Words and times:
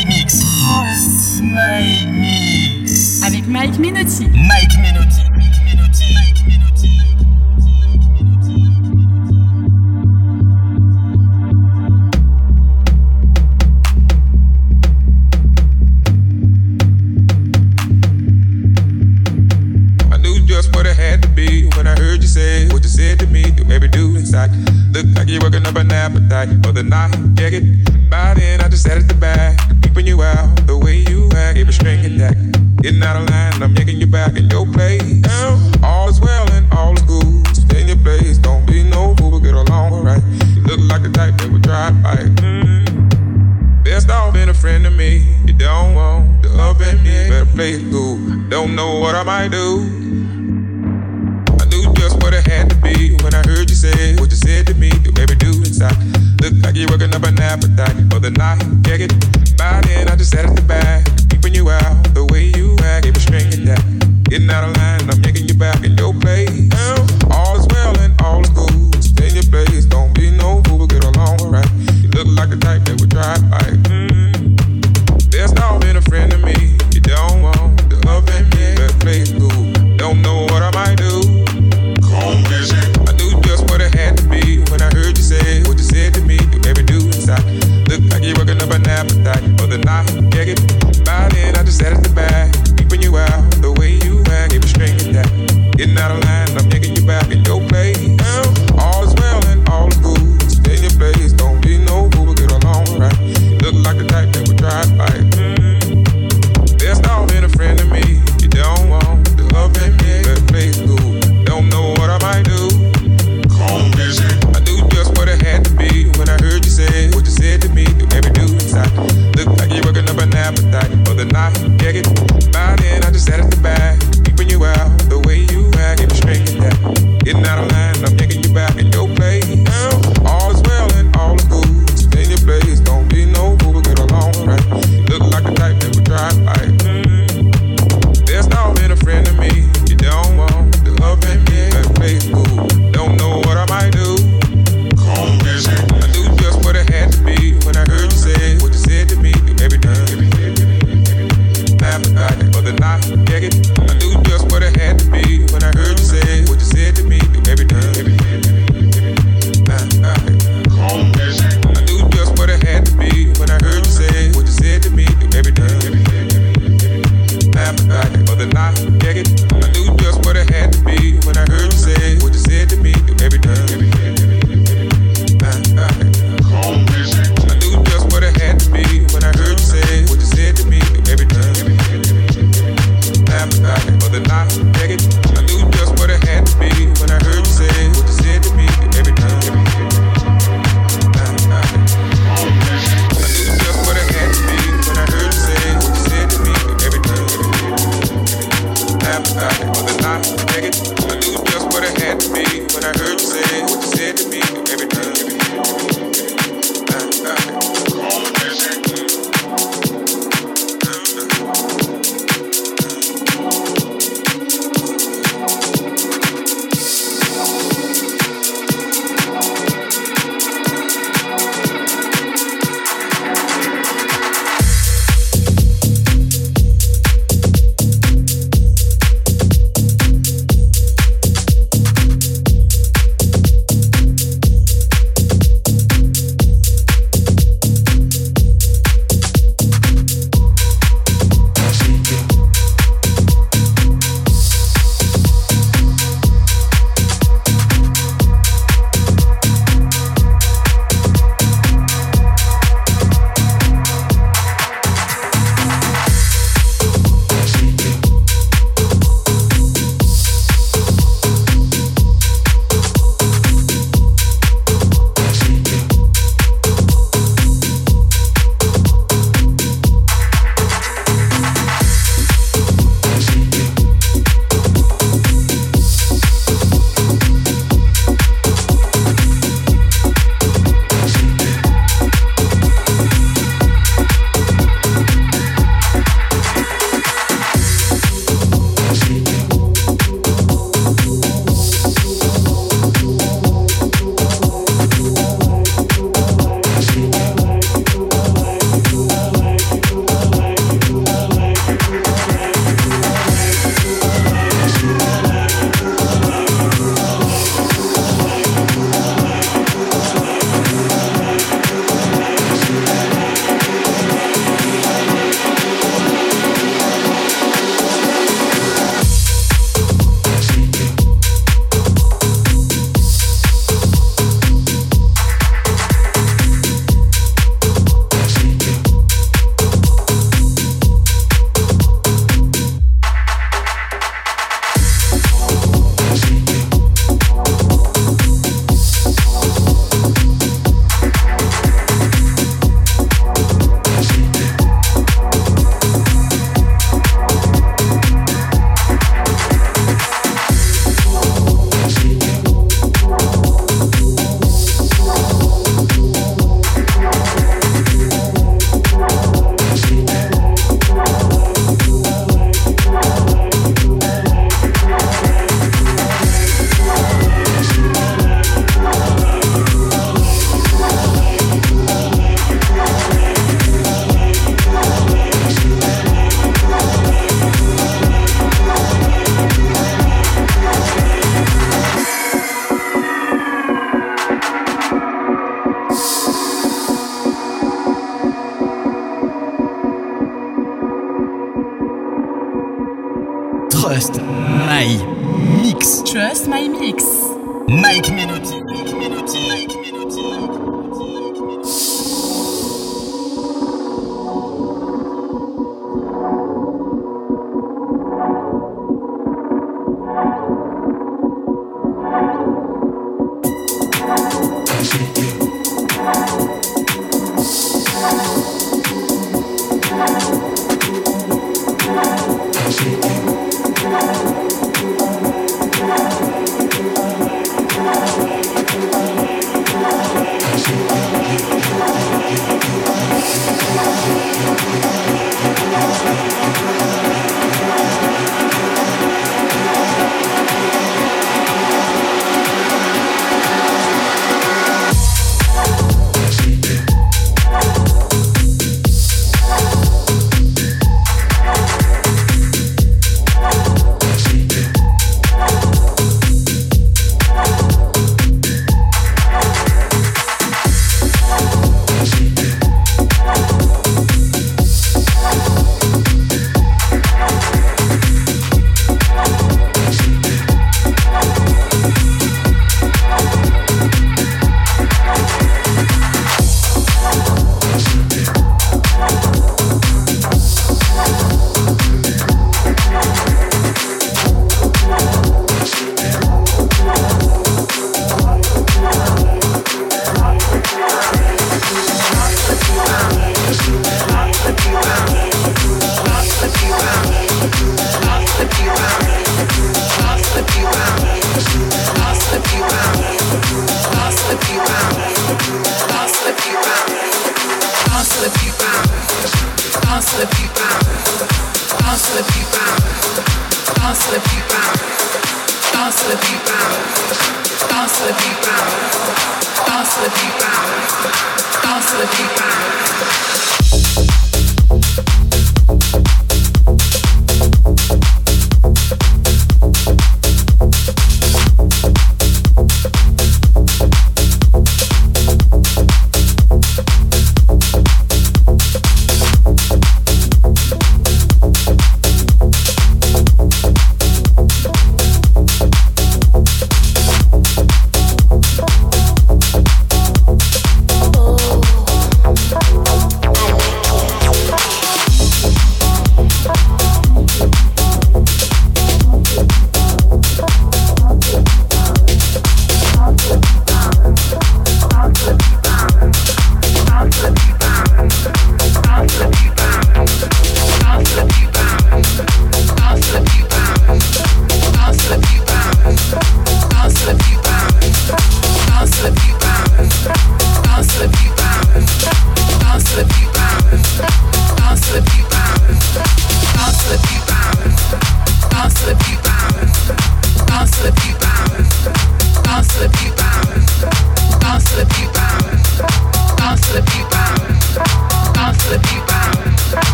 Mix. 0.00 0.40
Oh, 0.42 0.84
My 1.42 2.08
Avec 3.26 3.46
Mike 3.46 3.78
Minotti. 3.78 4.26
Mike 4.32 4.78
Minotti. 4.80 5.11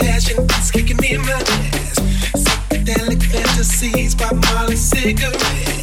passion 0.00 0.44
is 0.58 0.70
kicking 0.70 1.02
in 1.04 1.20
my 1.22 1.40
chest. 1.42 2.00
Psychedelic 2.34 3.22
fantasies 3.22 4.14
by 4.14 4.32
Molly 4.32 4.76
cigarettes. 4.76 5.75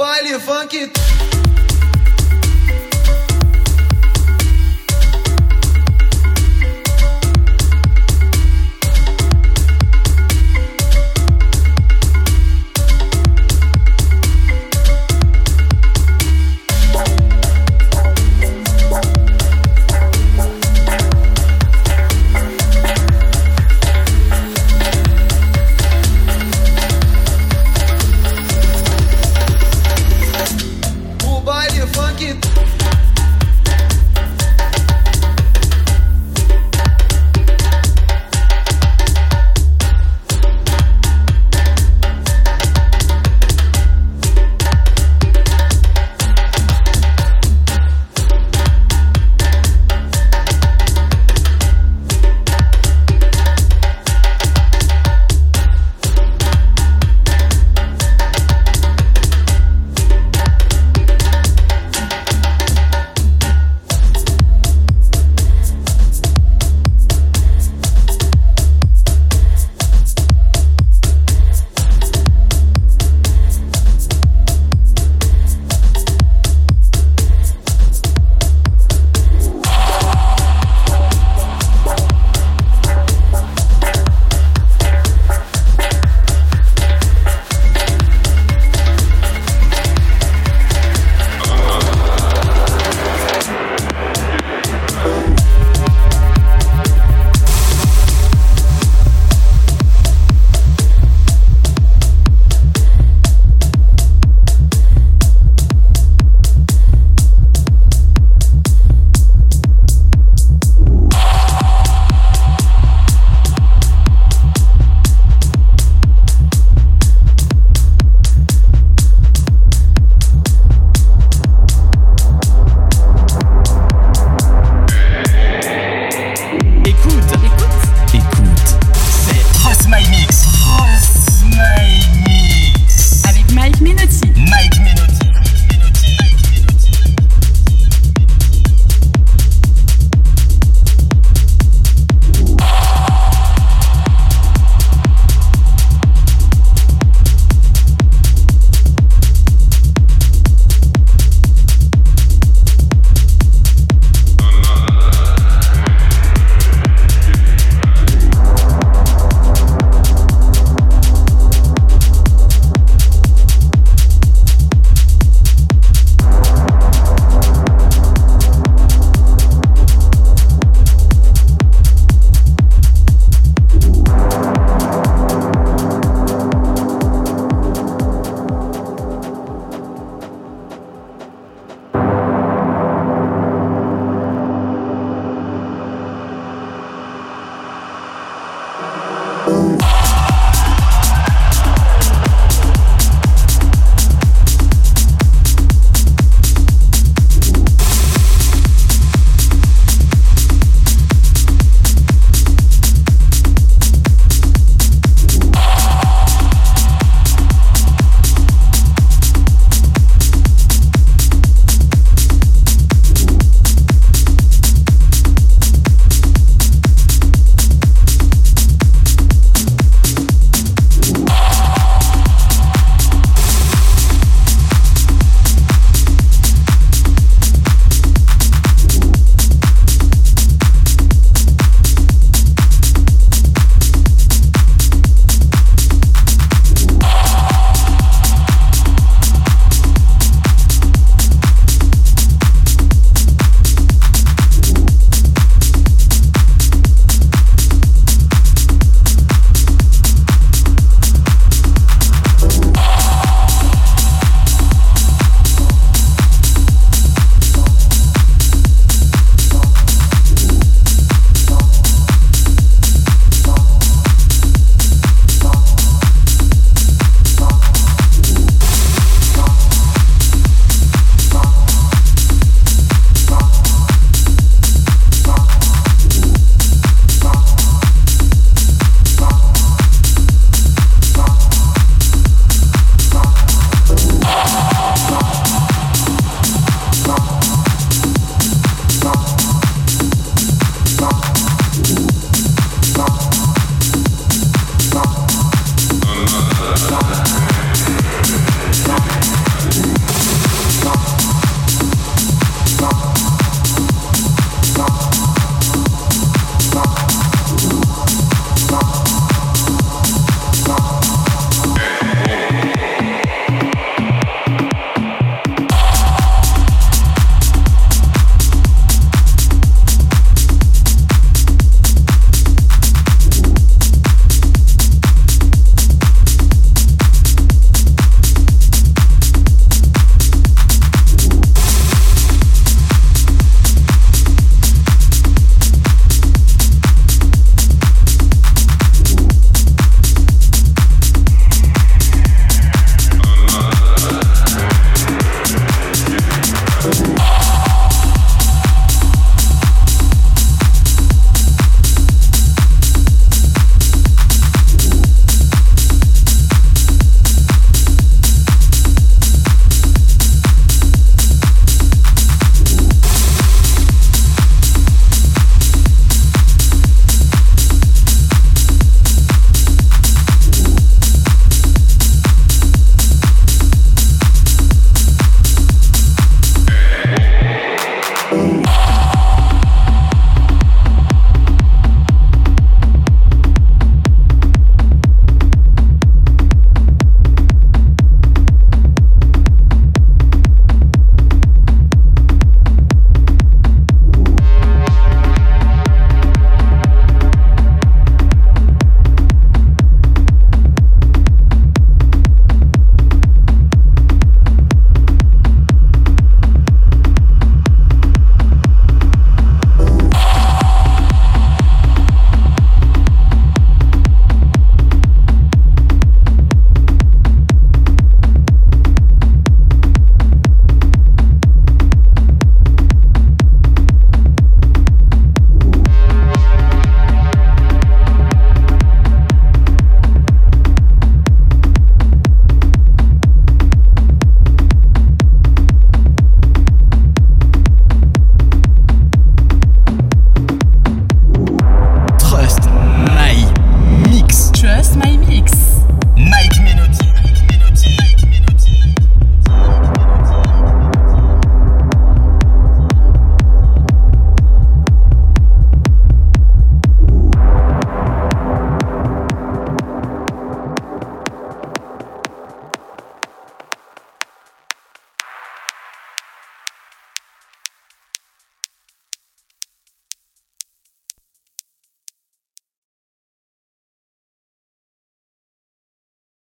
Baile 0.00 0.38
funk 0.40 0.72